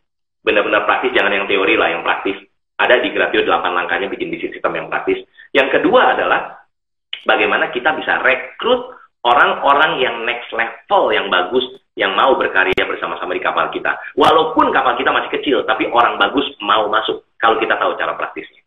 Benar-benar 0.47 0.87
praktis, 0.87 1.11
jangan 1.11 1.35
yang 1.35 1.51
teori 1.51 1.75
lah, 1.75 1.91
yang 1.91 2.07
praktis. 2.07 2.39
Ada 2.79 3.03
di 3.03 3.11
Gratio 3.11 3.43
8 3.43 3.75
langkahnya 3.75 4.07
bikin 4.07 4.31
bisnis 4.31 4.55
sistem 4.55 4.79
yang 4.79 4.87
praktis. 4.87 5.27
Yang 5.51 5.83
kedua 5.83 6.15
adalah, 6.15 6.63
bagaimana 7.27 7.75
kita 7.75 7.91
bisa 7.99 8.23
rekrut 8.23 8.95
orang-orang 9.27 9.99
yang 9.99 10.23
next 10.23 10.55
level 10.55 11.11
yang 11.11 11.27
bagus, 11.27 11.67
yang 11.99 12.15
mau 12.15 12.39
berkarya 12.39 12.87
bersama-sama 12.87 13.35
di 13.35 13.43
kapal 13.43 13.67
kita. 13.75 13.99
Walaupun 14.15 14.71
kapal 14.71 14.95
kita 14.95 15.11
masih 15.11 15.35
kecil, 15.35 15.67
tapi 15.67 15.91
orang 15.91 16.15
bagus 16.15 16.47
mau 16.63 16.87
masuk, 16.87 17.27
kalau 17.43 17.59
kita 17.59 17.75
tahu 17.75 17.99
cara 17.99 18.15
praktisnya. 18.15 18.63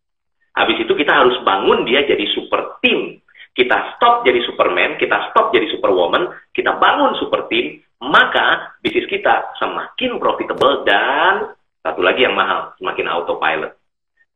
Habis 0.51 0.83
itu 0.83 0.91
kita 0.91 1.15
harus 1.15 1.39
bangun 1.47 1.87
dia 1.87 2.03
jadi 2.03 2.27
super 2.35 2.75
team. 2.83 3.23
Kita 3.55 3.95
stop 3.95 4.27
jadi 4.27 4.43
superman, 4.43 4.99
kita 4.99 5.31
stop 5.31 5.55
jadi 5.55 5.63
superwoman, 5.71 6.27
kita 6.51 6.75
bangun 6.75 7.15
super 7.23 7.47
team, 7.47 7.79
maka 8.03 8.75
bisnis 8.83 9.07
kita 9.07 9.55
semakin 9.63 10.19
profitable 10.19 10.83
dan 10.83 11.55
satu 11.79 12.03
lagi 12.03 12.27
yang 12.27 12.35
mahal, 12.35 12.75
semakin 12.83 13.07
autopilot. 13.07 13.71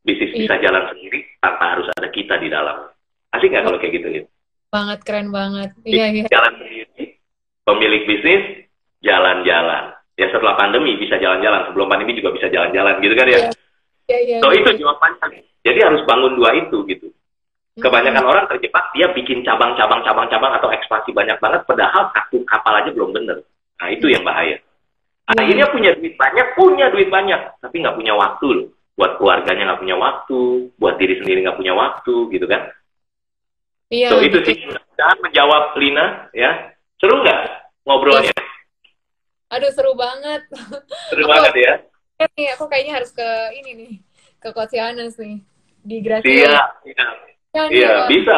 Bisnis 0.07 0.31
Iya. 0.31 0.39
bisa 0.47 0.55
jalan 0.63 0.83
sendiri 0.91 1.19
tanpa 1.43 1.75
harus 1.75 1.87
ada 1.91 2.07
kita 2.11 2.39
di 2.39 2.47
dalam. 2.47 2.87
Asik 3.35 3.51
nggak 3.51 3.63
kalau 3.67 3.79
kayak 3.79 3.93
gitu? 3.99 4.07
Lin? 4.07 4.25
Banget, 4.71 4.99
keren 5.03 5.29
banget. 5.31 5.69
Iya, 5.83 6.05
iya. 6.11 6.25
Jalan 6.31 6.53
sendiri, 6.59 7.19
pemilik 7.63 8.03
bisnis 8.07 8.64
jalan-jalan. 9.05 9.93
Ya 10.15 10.27
setelah 10.31 10.55
pandemi 10.57 10.97
bisa 10.97 11.19
jalan-jalan, 11.21 11.69
sebelum 11.69 11.87
pandemi 11.91 12.17
juga 12.17 12.33
bisa 12.33 12.47
jalan-jalan 12.49 12.97
gitu 13.03 13.13
kan 13.13 13.27
ya. 13.29 13.39
Iya. 13.39 13.49
Iya, 14.05 14.19
iya. 14.21 14.37
So 14.41 14.49
iya. 14.49 14.57
itu 14.61 14.69
jawabannya. 14.81 15.41
Jadi 15.65 15.79
harus 15.81 16.01
bangun 16.05 16.33
dua 16.37 16.49
itu 16.57 16.77
gitu. 16.89 17.07
Kebanyakan 17.75 18.23
orang 18.23 18.45
terjebak 18.47 18.87
dia 18.95 19.11
bikin 19.11 19.43
cabang-cabang 19.43 19.99
cabang-cabang 20.07 20.55
atau 20.55 20.71
ekspansi 20.71 21.11
banyak 21.11 21.35
banget 21.43 21.67
padahal 21.67 22.07
satu 22.15 22.39
kapal 22.47 22.71
aja 22.79 22.87
belum 22.93 23.11
bener. 23.11 23.43
Nah 23.81 23.87
itu 23.91 24.07
yang 24.07 24.23
bahaya. 24.23 24.55
Iya. 24.55 25.41
Akhirnya 25.41 25.67
punya 25.73 25.91
duit 25.97 26.15
banyak, 26.15 26.47
punya 26.55 26.85
duit 26.93 27.09
banyak, 27.11 27.41
tapi 27.59 27.75
nggak 27.81 27.97
punya 27.97 28.13
waktu 28.15 28.47
loh. 28.47 28.67
Buat 28.95 29.19
keluarganya 29.19 29.73
nggak 29.73 29.81
punya 29.83 29.97
waktu, 29.99 30.39
buat 30.79 30.95
diri 30.95 31.19
sendiri 31.19 31.43
nggak 31.43 31.59
punya 31.59 31.73
waktu 31.75 32.15
gitu 32.31 32.45
kan. 32.47 32.61
Iya, 33.91 34.07
so 34.13 34.23
itu 34.23 34.37
sih 34.47 34.55
mudah-mudahan 34.65 35.17
menjawab 35.19 35.63
Lina 35.75 36.05
ya. 36.31 36.51
Seru 37.01 37.19
nggak 37.25 37.41
ngobrolnya? 37.83 38.34
Aduh, 39.55 39.71
seru 39.71 39.93
banget. 39.95 40.41
Seru 41.11 41.23
Aku- 41.23 41.31
banget 41.31 41.53
ya. 41.55 41.73
Ya, 42.15 42.27
nih, 42.35 42.47
aku 42.55 42.63
kayaknya 42.71 42.93
harus 42.99 43.11
ke 43.11 43.27
ini 43.59 43.71
nih, 43.75 43.93
ke 44.39 44.49
Coach 44.55 44.75
Yanes 44.75 45.19
nih. 45.19 45.43
Di 45.83 45.97
Gracia. 45.99 46.31
Iya, 46.31 46.55
iya, 46.87 47.07
iya, 47.69 47.89
ya, 47.91 47.91
bisa. 48.07 48.35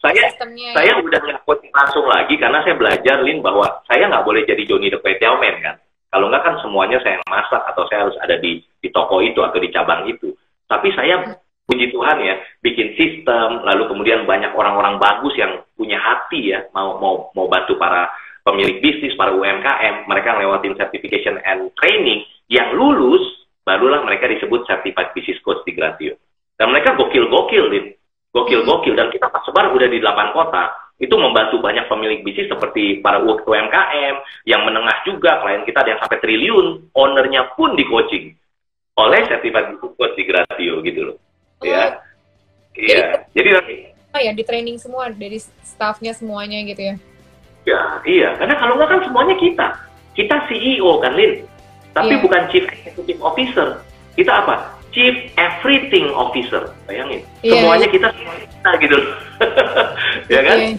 saya 0.00 0.32
sistemnya. 0.32 0.72
saya 0.72 0.96
udah 0.96 1.20
nggak 1.20 1.44
coaching 1.44 1.68
langsung 1.76 2.08
lagi 2.08 2.32
karena 2.40 2.64
saya 2.64 2.72
belajar 2.72 3.20
Lin 3.20 3.44
bahwa 3.44 3.68
saya 3.84 4.08
nggak 4.08 4.24
boleh 4.24 4.48
jadi 4.48 4.64
Johnny 4.64 4.88
the 4.88 4.96
Kwetiao 4.96 5.36
Man 5.36 5.60
kan. 5.60 5.76
Kalau 6.08 6.32
nggak 6.32 6.40
kan 6.40 6.56
semuanya 6.64 6.96
saya 7.04 7.20
yang 7.20 7.26
masak 7.28 7.60
atau 7.68 7.84
saya 7.92 8.08
harus 8.08 8.16
ada 8.24 8.40
di 8.40 8.64
di 8.80 8.88
toko 8.88 9.20
itu 9.20 9.44
atau 9.44 9.60
di 9.60 9.68
cabang 9.68 10.08
itu. 10.08 10.32
Tapi 10.64 10.88
saya 10.96 11.36
puji 11.68 11.92
Tuhan 11.94 12.16
ya 12.18 12.34
bikin 12.64 12.98
sistem 12.98 13.62
lalu 13.62 13.86
kemudian 13.92 14.26
banyak 14.26 14.50
orang-orang 14.56 14.98
bagus 14.98 15.36
yang 15.38 15.62
punya 15.78 16.02
hati 16.02 16.50
ya 16.50 16.66
mau 16.74 16.98
mau 16.98 17.28
mau 17.30 17.46
bantu 17.46 17.78
para 17.78 18.10
pemilik 18.42 18.80
bisnis 18.80 19.16
para 19.16 19.32
UMKM 19.34 20.08
mereka 20.08 20.36
lewatin 20.38 20.76
certification 20.76 21.40
and 21.44 21.72
training. 21.80 22.24
Yang 22.50 22.68
lulus 22.74 23.24
barulah 23.62 24.02
mereka 24.02 24.26
disebut 24.26 24.66
certified 24.66 25.14
business 25.14 25.38
coach 25.46 25.62
di 25.62 25.72
Gratio 25.76 26.18
dan 26.58 26.74
mereka 26.74 26.98
gokil-gokil 26.98 27.64
Lin 27.70 27.86
gokil-gokil. 28.34 28.94
Dan 28.98 29.08
kita 29.08 29.30
pas 29.30 29.42
sebar 29.46 29.70
udah 29.70 29.88
di 29.88 29.98
8 30.02 30.36
kota 30.36 30.92
itu 31.00 31.16
membantu 31.16 31.62
banyak 31.64 31.88
pemilik 31.88 32.20
bisnis 32.20 32.52
seperti 32.52 33.00
para 33.00 33.24
UMKM 33.24 34.14
yang 34.44 34.60
menengah 34.68 35.00
juga 35.08 35.40
klien 35.40 35.64
kita 35.64 35.80
ada 35.80 35.96
yang 35.96 36.00
sampai 36.02 36.18
triliun. 36.20 36.66
Ownernya 36.92 37.56
pun 37.56 37.78
di 37.78 37.86
coaching 37.88 38.34
oleh 39.00 39.20
certified 39.30 39.76
business 39.76 39.94
coach 39.96 40.14
di 40.18 40.24
Gratio 40.28 40.84
gitu 40.84 41.00
loh. 41.12 41.16
Ya. 41.64 42.02
Iya. 42.76 43.26
Jadi 43.32 43.48
nanti 43.52 43.76
Oh 44.10 44.18
ya, 44.18 44.34
di 44.34 44.42
training 44.42 44.74
semua 44.74 45.06
dari 45.14 45.38
staffnya 45.62 46.10
semuanya 46.10 46.58
gitu 46.66 46.82
ya. 46.82 46.94
Ya 47.66 47.80
iya. 48.04 48.28
Karena 48.36 48.54
kalau 48.56 48.76
nggak 48.76 48.88
kan 48.88 49.00
semuanya 49.04 49.36
kita. 49.36 49.66
Kita 50.16 50.36
CEO 50.50 51.00
kan 51.00 51.14
Lin. 51.14 51.44
Tapi 51.90 52.14
Iya. 52.16 52.22
bukan 52.22 52.42
chief 52.54 52.64
executive 52.70 53.20
officer. 53.22 53.68
Kita 54.14 54.32
apa? 54.44 54.74
Chief 54.90 55.30
everything 55.38 56.10
officer. 56.14 56.70
Bayangin. 56.86 57.22
Iya, 57.42 57.62
semuanya 57.62 57.86
iya. 57.86 57.94
kita 57.94 58.08
semuanya 58.14 58.46
kita 58.46 58.70
gitu. 58.84 58.98
Ya 60.34 60.40
kan? 60.46 60.58
Iya, 60.58 60.76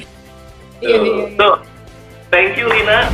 iya, 0.82 0.98
iya. 0.98 1.26
so 1.38 1.62
thank 2.34 2.58
you 2.58 2.66
Lina 2.66 3.06